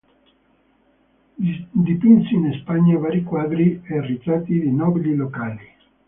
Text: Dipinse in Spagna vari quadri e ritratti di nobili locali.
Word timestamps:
Dipinse 1.87 2.31
in 2.33 2.51
Spagna 2.59 2.97
vari 2.97 3.21
quadri 3.23 3.83
e 3.87 4.01
ritratti 4.01 4.59
di 4.59 4.71
nobili 4.71 5.13
locali. 5.13 5.63